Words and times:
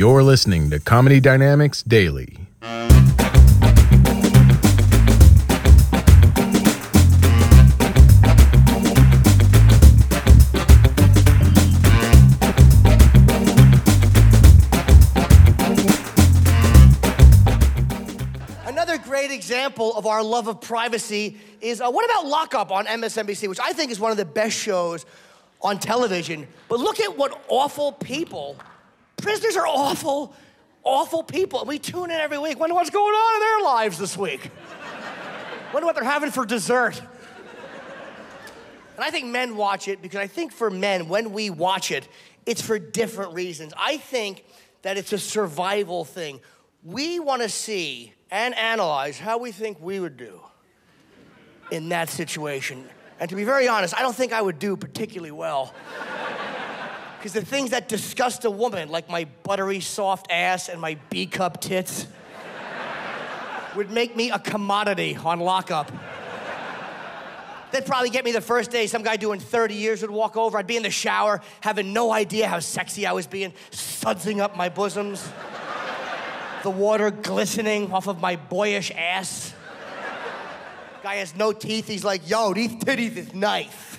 You're 0.00 0.22
listening 0.22 0.70
to 0.70 0.80
Comedy 0.80 1.20
Dynamics 1.20 1.82
Daily. 1.82 2.38
Another 18.64 18.96
great 18.96 19.30
example 19.30 19.94
of 19.98 20.06
our 20.06 20.22
love 20.22 20.48
of 20.48 20.62
privacy 20.62 21.36
is 21.60 21.82
uh, 21.82 21.90
what 21.90 22.06
about 22.06 22.24
Lockup 22.24 22.72
on 22.72 22.86
MSNBC, 22.86 23.48
which 23.50 23.60
I 23.60 23.74
think 23.74 23.90
is 23.90 24.00
one 24.00 24.10
of 24.10 24.16
the 24.16 24.24
best 24.24 24.56
shows 24.56 25.04
on 25.60 25.78
television. 25.78 26.46
But 26.70 26.80
look 26.80 27.00
at 27.00 27.18
what 27.18 27.38
awful 27.48 27.92
people, 27.92 28.56
prisoners 29.16 29.56
are 29.56 29.66
awful, 29.66 30.34
awful 30.82 31.22
people. 31.22 31.64
We 31.64 31.78
tune 31.78 32.10
in 32.10 32.20
every 32.20 32.38
week. 32.38 32.58
Wonder 32.58 32.74
what's 32.74 32.90
going 32.90 33.14
on 33.14 33.34
in 33.34 33.40
their 33.40 33.72
lives 33.72 33.98
this 33.98 34.16
week. 34.16 34.50
Wonder 35.72 35.86
what 35.86 35.94
they're 35.94 36.04
having 36.04 36.30
for 36.30 36.44
dessert. 36.44 37.00
And 38.96 39.04
I 39.04 39.10
think 39.10 39.26
men 39.26 39.56
watch 39.56 39.88
it 39.88 40.02
because 40.02 40.18
I 40.20 40.26
think 40.26 40.52
for 40.52 40.70
men, 40.70 41.08
when 41.08 41.32
we 41.32 41.48
watch 41.48 41.90
it, 41.90 42.06
it's 42.44 42.60
for 42.60 42.78
different 42.78 43.34
reasons. 43.34 43.72
I 43.76 43.96
think 43.96 44.44
that 44.82 44.98
it's 44.98 45.12
a 45.12 45.18
survival 45.18 46.04
thing. 46.04 46.40
We 46.82 47.20
want 47.20 47.42
to 47.42 47.48
see 47.48 48.12
and 48.30 48.54
analyze 48.54 49.18
how 49.18 49.38
we 49.38 49.52
think 49.52 49.80
we 49.80 50.00
would 50.00 50.16
do 50.16 50.40
in 51.70 51.88
that 51.90 52.08
situation. 52.10 52.88
And 53.18 53.28
to 53.28 53.36
be 53.36 53.44
very 53.44 53.68
honest, 53.68 53.94
I 53.96 54.02
don't 54.02 54.14
think 54.14 54.32
I 54.32 54.42
would 54.42 54.58
do 54.58 54.76
particularly 54.76 55.30
well. 55.30 55.74
Because 57.20 57.34
the 57.34 57.44
things 57.44 57.72
that 57.72 57.86
disgust 57.86 58.46
a 58.46 58.50
woman, 58.50 58.88
like 58.88 59.10
my 59.10 59.26
buttery 59.42 59.80
soft 59.80 60.28
ass 60.32 60.70
and 60.70 60.80
my 60.80 60.96
B 61.10 61.26
cup 61.26 61.60
tits, 61.60 62.06
would 63.76 63.90
make 63.90 64.16
me 64.16 64.30
a 64.30 64.38
commodity 64.38 65.18
on 65.22 65.38
lockup. 65.38 65.92
They'd 67.72 67.84
probably 67.84 68.08
get 68.08 68.24
me 68.24 68.32
the 68.32 68.40
first 68.40 68.70
day. 68.70 68.86
Some 68.86 69.02
guy 69.02 69.16
doing 69.16 69.38
30 69.38 69.74
years 69.74 70.00
would 70.00 70.10
walk 70.10 70.38
over. 70.38 70.56
I'd 70.56 70.66
be 70.66 70.78
in 70.78 70.82
the 70.82 70.90
shower, 70.90 71.42
having 71.60 71.92
no 71.92 72.10
idea 72.10 72.48
how 72.48 72.58
sexy 72.58 73.06
I 73.06 73.12
was 73.12 73.26
being, 73.26 73.52
sudsing 73.70 74.40
up 74.40 74.56
my 74.56 74.70
bosoms, 74.70 75.28
the 76.62 76.70
water 76.70 77.10
glistening 77.10 77.92
off 77.92 78.08
of 78.08 78.18
my 78.18 78.36
boyish 78.36 78.92
ass. 78.96 79.52
Guy 81.02 81.16
has 81.16 81.36
no 81.36 81.52
teeth. 81.52 81.86
He's 81.86 82.02
like, 82.02 82.30
yo, 82.30 82.54
these 82.54 82.72
titties 82.76 83.16
is 83.18 83.34
nice. 83.34 83.90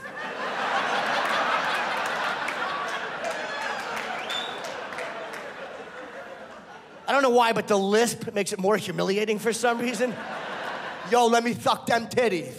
I 7.11 7.11
don't 7.21 7.32
know 7.32 7.37
why, 7.37 7.54
but 7.54 7.67
the 7.67 7.77
lisp 7.77 8.33
makes 8.33 8.52
it 8.52 8.59
more 8.59 8.77
humiliating 8.77 9.37
for 9.37 9.54
some 9.54 9.80
reason. 9.80 10.14
Yo, 11.11 11.27
let 11.27 11.43
me 11.43 11.54
suck 11.54 11.86
them 11.86 12.08
titties. 12.08 12.54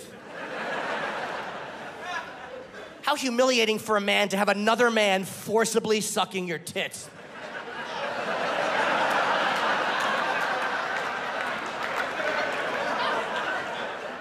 How 3.02 3.16
humiliating 3.16 3.80
for 3.80 3.96
a 3.96 4.00
man 4.00 4.28
to 4.28 4.36
have 4.36 4.48
another 4.48 4.90
man 4.90 5.24
forcibly 5.24 6.00
sucking 6.00 6.46
your 6.46 6.58
tits. 6.58 7.10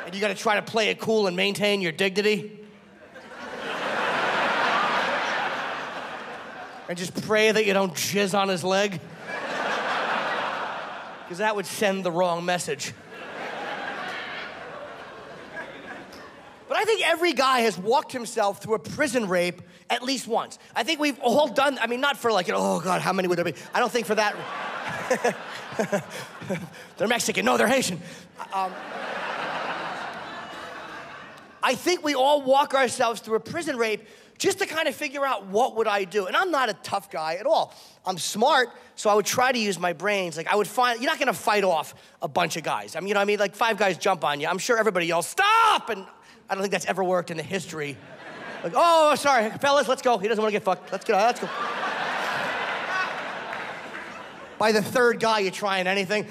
and 0.06 0.16
you 0.16 0.20
gotta 0.20 0.34
try 0.34 0.56
to 0.56 0.64
play 0.64 0.90
it 0.90 1.00
cool 1.00 1.28
and 1.28 1.38
maintain 1.38 1.82
your 1.82 1.92
dignity. 1.92 2.58
and 6.90 6.98
just 6.98 7.14
pray 7.26 7.52
that 7.52 7.66
you 7.66 7.74
don't 7.74 7.94
jizz 7.94 8.38
on 8.38 8.50
his 8.50 8.64
leg. 8.64 9.00
Because 11.32 11.40
that 11.40 11.56
would 11.56 11.66
send 11.66 12.04
the 12.04 12.12
wrong 12.12 12.44
message. 12.44 12.92
But 16.68 16.76
I 16.76 16.84
think 16.84 17.08
every 17.08 17.32
guy 17.32 17.62
has 17.62 17.78
walked 17.78 18.12
himself 18.12 18.62
through 18.62 18.74
a 18.74 18.80
prison 18.80 19.30
rape 19.30 19.62
at 19.90 20.04
least 20.04 20.28
once. 20.28 20.60
I 20.76 20.84
think 20.84 21.00
we've 21.00 21.18
all 21.22 21.48
done, 21.48 21.80
I 21.80 21.88
mean, 21.88 22.02
not 22.02 22.18
for 22.18 22.34
like, 22.34 22.50
oh 22.54 22.82
God, 22.82 23.00
how 23.00 23.14
many 23.14 23.30
would 23.30 23.38
there 23.38 23.46
be? 23.46 23.54
I 23.74 23.80
don't 23.80 23.90
think 23.90 24.08
for 24.08 24.16
that. 24.16 24.36
they're 26.98 27.08
Mexican. 27.08 27.46
No, 27.46 27.56
they're 27.56 27.66
Haitian. 27.66 28.02
Um, 28.52 28.74
I 31.64 31.76
think 31.76 32.04
we 32.04 32.14
all 32.14 32.42
walk 32.42 32.74
ourselves 32.74 33.22
through 33.22 33.36
a 33.36 33.40
prison 33.40 33.78
rape 33.78 34.06
just 34.42 34.58
to 34.58 34.66
kind 34.66 34.88
of 34.88 34.96
figure 34.96 35.24
out 35.24 35.46
what 35.46 35.76
would 35.76 35.86
I 35.86 36.04
do. 36.04 36.26
And 36.26 36.36
I'm 36.36 36.50
not 36.50 36.68
a 36.68 36.74
tough 36.74 37.12
guy 37.12 37.36
at 37.36 37.46
all. 37.46 37.76
I'm 38.08 38.18
smart, 38.18 38.70
so 38.96 39.08
I 39.08 39.14
would 39.14 39.26
try 39.28 39.52
to 39.52 39.60
use 39.60 39.78
my 39.78 39.94
brains. 39.94 40.36
Like 40.36 40.48
I 40.48 40.56
would 40.56 40.66
find 40.66 41.00
you're 41.00 41.12
not 41.12 41.20
gonna 41.20 41.32
fight 41.32 41.64
off 41.64 41.94
a 42.24 42.28
bunch 42.28 42.58
of 42.58 42.64
guys. 42.64 42.96
I 42.96 43.02
mean, 43.02 43.10
you 43.10 43.14
know 43.14 43.20
what 43.20 43.26
I 43.26 43.26
mean? 43.26 43.38
Like 43.38 43.54
five 43.54 43.78
guys 43.78 44.00
jump 44.00 44.24
on 44.24 44.40
you. 44.40 44.48
I'm 44.48 44.58
sure 44.58 44.80
everybody 44.80 45.06
yells, 45.06 45.28
stop! 45.28 45.92
And 45.92 46.08
I 46.50 46.56
don't 46.56 46.64
think 46.64 46.72
that's 46.72 46.88
ever 46.88 47.04
worked 47.04 47.30
in 47.30 47.38
the 47.38 47.44
history. 47.44 47.96
Like, 48.64 48.74
oh, 48.76 49.14
sorry, 49.14 49.52
fellas, 49.52 49.88
let's 49.88 50.02
go. 50.02 50.18
He 50.18 50.28
doesn't 50.28 50.42
want 50.42 50.52
to 50.52 50.60
get 50.60 50.64
fucked. 50.64 50.92
Let's 50.92 51.06
go, 51.06 51.14
let's 51.14 51.40
go. 51.40 51.48
By 54.58 54.72
the 54.72 54.82
third 54.82 55.20
guy, 55.20 55.40
you're 55.40 55.52
trying 55.52 55.86
anything. 55.86 56.26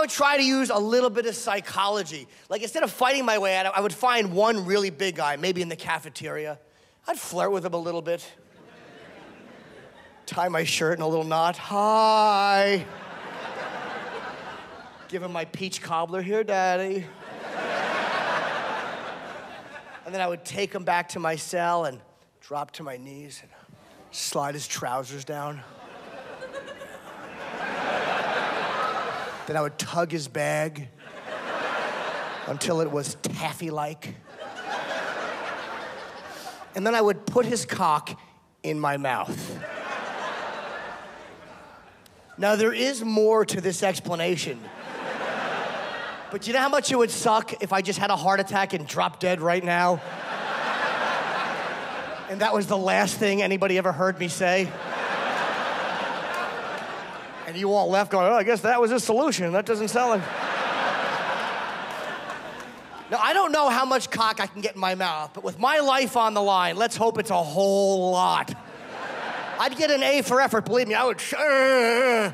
I 0.00 0.02
would 0.02 0.08
try 0.08 0.38
to 0.38 0.42
use 0.42 0.70
a 0.70 0.78
little 0.78 1.10
bit 1.10 1.26
of 1.26 1.34
psychology. 1.34 2.26
Like 2.48 2.62
instead 2.62 2.82
of 2.82 2.90
fighting 2.90 3.26
my 3.26 3.36
way 3.36 3.54
out, 3.54 3.66
I 3.76 3.82
would 3.82 3.92
find 3.92 4.32
one 4.32 4.64
really 4.64 4.88
big 4.88 5.16
guy, 5.16 5.36
maybe 5.36 5.60
in 5.60 5.68
the 5.68 5.76
cafeteria. 5.76 6.58
I'd 7.06 7.18
flirt 7.18 7.52
with 7.52 7.66
him 7.66 7.74
a 7.74 7.78
little 7.78 8.00
bit. 8.00 8.26
Tie 10.24 10.48
my 10.48 10.64
shirt 10.64 10.96
in 10.96 11.02
a 11.02 11.06
little 11.06 11.26
knot. 11.26 11.58
Hi. 11.58 12.86
Give 15.08 15.22
him 15.22 15.32
my 15.32 15.44
peach 15.44 15.82
cobbler 15.82 16.22
here, 16.22 16.44
daddy. 16.44 17.04
and 20.06 20.14
then 20.14 20.22
I 20.22 20.26
would 20.26 20.46
take 20.46 20.74
him 20.74 20.84
back 20.84 21.10
to 21.10 21.20
my 21.20 21.36
cell 21.36 21.84
and 21.84 22.00
drop 22.40 22.70
to 22.70 22.82
my 22.82 22.96
knees 22.96 23.40
and 23.42 23.50
slide 24.12 24.54
his 24.54 24.66
trousers 24.66 25.26
down. 25.26 25.60
Then 29.50 29.56
I 29.56 29.62
would 29.62 29.78
tug 29.80 30.12
his 30.12 30.28
bag 30.28 30.86
until 32.46 32.80
it 32.82 32.88
was 32.88 33.16
taffy 33.16 33.70
like. 33.70 34.14
And 36.76 36.86
then 36.86 36.94
I 36.94 37.00
would 37.00 37.26
put 37.26 37.46
his 37.46 37.64
cock 37.66 38.16
in 38.62 38.78
my 38.78 38.96
mouth. 38.96 39.58
Now, 42.38 42.54
there 42.54 42.72
is 42.72 43.04
more 43.04 43.44
to 43.44 43.60
this 43.60 43.82
explanation. 43.82 44.60
But 46.30 46.46
you 46.46 46.52
know 46.52 46.60
how 46.60 46.68
much 46.68 46.92
it 46.92 46.96
would 46.96 47.10
suck 47.10 47.60
if 47.60 47.72
I 47.72 47.82
just 47.82 47.98
had 47.98 48.10
a 48.10 48.16
heart 48.16 48.38
attack 48.38 48.72
and 48.72 48.86
dropped 48.86 49.18
dead 49.18 49.40
right 49.40 49.64
now? 49.64 50.00
And 52.28 52.40
that 52.40 52.54
was 52.54 52.68
the 52.68 52.78
last 52.78 53.16
thing 53.16 53.42
anybody 53.42 53.78
ever 53.78 53.90
heard 53.90 54.16
me 54.20 54.28
say? 54.28 54.70
And 57.50 57.58
you 57.58 57.72
all 57.72 57.90
left 57.90 58.12
going, 58.12 58.28
oh, 58.28 58.34
I 58.34 58.44
guess 58.44 58.60
that 58.60 58.80
was 58.80 58.92
a 58.92 59.00
solution. 59.00 59.52
That 59.54 59.66
doesn't 59.66 59.88
sound 59.88 60.10
like. 60.10 60.20
now, 63.10 63.18
I 63.20 63.32
don't 63.34 63.50
know 63.50 63.68
how 63.68 63.84
much 63.84 64.08
cock 64.08 64.38
I 64.38 64.46
can 64.46 64.60
get 64.60 64.76
in 64.76 64.80
my 64.80 64.94
mouth, 64.94 65.32
but 65.34 65.42
with 65.42 65.58
my 65.58 65.80
life 65.80 66.16
on 66.16 66.32
the 66.32 66.40
line, 66.40 66.76
let's 66.76 66.94
hope 66.96 67.18
it's 67.18 67.30
a 67.30 67.42
whole 67.42 68.12
lot. 68.12 68.54
I'd 69.58 69.76
get 69.76 69.90
an 69.90 70.04
A 70.04 70.22
for 70.22 70.40
effort, 70.40 70.64
believe 70.64 70.86
me. 70.86 70.94
I 70.94 71.04
would 71.04 71.20
uh, 71.36 72.30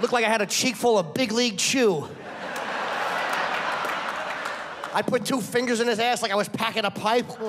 look 0.00 0.12
like 0.12 0.24
I 0.24 0.28
had 0.28 0.40
a 0.40 0.46
cheek 0.46 0.76
full 0.76 1.00
of 1.00 1.14
big 1.14 1.32
league 1.32 1.58
chew. 1.58 2.06
I'd 4.94 5.06
put 5.08 5.24
two 5.24 5.40
fingers 5.40 5.80
in 5.80 5.88
his 5.88 5.98
ass 5.98 6.22
like 6.22 6.30
I 6.30 6.36
was 6.36 6.48
packing 6.48 6.84
a 6.84 6.92
pipe. 6.92 7.26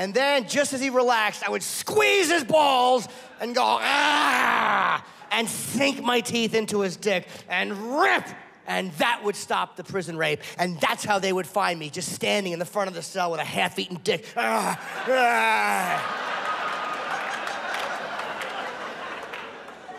And 0.00 0.14
then, 0.14 0.48
just 0.48 0.72
as 0.72 0.80
he 0.80 0.88
relaxed, 0.88 1.46
I 1.46 1.50
would 1.50 1.62
squeeze 1.62 2.30
his 2.30 2.42
balls 2.42 3.06
and 3.38 3.54
go, 3.54 3.62
ah, 3.62 5.06
and 5.30 5.46
sink 5.46 6.02
my 6.02 6.20
teeth 6.20 6.54
into 6.54 6.80
his 6.80 6.96
dick 6.96 7.28
and 7.50 8.00
rip. 8.00 8.24
And 8.66 8.92
that 8.92 9.20
would 9.22 9.36
stop 9.36 9.76
the 9.76 9.84
prison 9.84 10.16
rape. 10.16 10.40
And 10.56 10.80
that's 10.80 11.04
how 11.04 11.18
they 11.18 11.34
would 11.34 11.46
find 11.46 11.78
me, 11.78 11.90
just 11.90 12.12
standing 12.12 12.54
in 12.54 12.58
the 12.58 12.64
front 12.64 12.88
of 12.88 12.94
the 12.94 13.02
cell 13.02 13.30
with 13.30 13.40
a 13.40 13.44
half 13.44 13.78
eaten 13.78 14.00
dick. 14.02 14.24
Ah, 14.38 14.80
ah. 15.06 16.30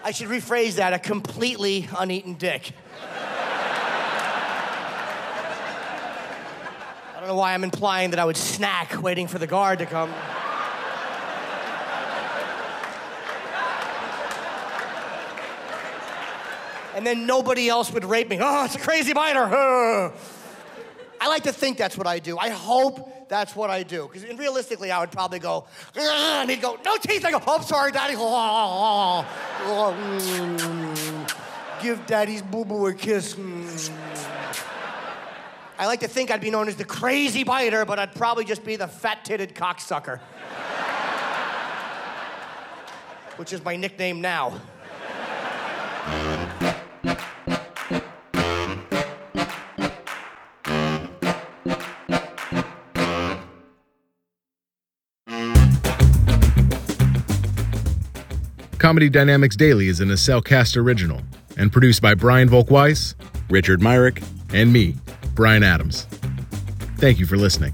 I 0.04 0.09
should 0.09 0.30
rephrase 0.30 0.77
that 0.77 0.94
a 0.94 1.00
completely 1.00 1.88
uneaten 1.95 2.33
dick. 2.33 2.71
Don't 7.21 7.29
know 7.29 7.35
why 7.35 7.53
I'm 7.53 7.63
implying 7.63 8.09
that 8.12 8.19
I 8.19 8.25
would 8.25 8.35
snack 8.35 9.00
waiting 9.00 9.27
for 9.27 9.38
the 9.38 9.45
guard 9.45 9.77
to 9.77 9.85
come. 9.85 10.12
And 16.95 17.06
then 17.06 17.27
nobody 17.27 17.69
else 17.69 17.94
would 17.94 18.06
rape 18.06 18.27
me. 18.27 18.39
Oh, 18.41 18.65
it's 18.65 18.73
a 18.73 18.79
crazy 18.79 19.13
biter. 19.13 19.45
I 19.45 20.12
like 21.27 21.44
to 21.44 21.53
think 21.53 21.77
that's 21.77 21.95
what 21.95 22.07
I 22.07 22.18
do. 22.18 22.39
I 22.39 22.50
hope 22.50 23.29
that's 23.29 23.56
what 23.56 23.69
I 23.69 23.83
do. 23.83 24.09
Because 24.12 24.27
realistically, 24.35 24.89
I 24.89 25.00
would 25.00 25.12
probably 25.12 25.38
go, 25.38 25.65
and 25.95 26.50
he'd 26.50 26.59
go, 26.59 26.79
no 26.83 26.97
teeth. 26.97 27.23
I 27.23 27.29
go, 27.29 27.39
oh, 27.45 27.57
I'm 27.57 27.63
sorry, 27.63 27.91
daddy. 27.91 28.15
Mm. 28.15 29.25
Give 31.83 32.03
daddy's 32.07 32.41
boo 32.41 32.65
boo 32.65 32.88
a 32.88 32.95
kiss. 32.95 33.35
I 35.81 35.88
like 35.88 36.01
to 36.01 36.07
think 36.07 36.30
I'd 36.30 36.42
be 36.42 36.51
known 36.51 36.68
as 36.68 36.75
the 36.75 36.86
crazy 36.86 37.44
biter, 37.44 37.86
but 37.86 37.98
I'd 37.98 38.13
probably 38.13 38.45
just 38.45 38.63
be 38.63 38.75
the 38.75 38.88
fat 38.88 39.25
titted 39.25 39.54
cocksucker. 39.54 40.19
Which 43.38 43.51
is 43.51 43.66
my 43.66 43.75
nickname 43.75 44.22
now. 44.22 44.62
Comedy 58.78 59.10
Dynamics 59.10 59.56
Daily 59.56 59.88
is 59.88 60.00
an 60.00 60.10
Acelcast 60.10 60.78
original 60.78 61.24
and 61.57 61.72
produced 61.72 62.04
by 62.04 62.13
Brian 62.13 62.50
Volk-Weiss, 62.50 63.16
Richard 63.50 63.81
Myrick, 63.81 64.22
and 64.54 64.72
me, 64.72 64.95
Brian 65.36 65.63
Adams. 65.63 66.04
Thank 66.98 67.19
you 67.19 67.25
for 67.25 67.38
listening. 67.38 67.74